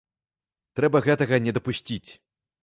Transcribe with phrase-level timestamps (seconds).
[0.79, 2.09] Трэба гэтага не дапусціць.